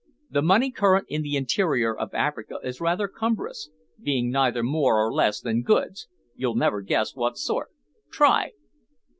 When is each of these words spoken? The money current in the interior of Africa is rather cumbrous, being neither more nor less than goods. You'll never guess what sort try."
The 0.31 0.41
money 0.41 0.71
current 0.71 1.05
in 1.09 1.21
the 1.21 1.35
interior 1.35 1.95
of 1.95 2.15
Africa 2.15 2.57
is 2.63 2.81
rather 2.81 3.07
cumbrous, 3.07 3.69
being 4.01 4.31
neither 4.31 4.63
more 4.63 4.95
nor 4.95 5.13
less 5.13 5.39
than 5.39 5.61
goods. 5.61 6.07
You'll 6.33 6.55
never 6.55 6.81
guess 6.81 7.15
what 7.15 7.37
sort 7.37 7.69
try." 8.11 8.53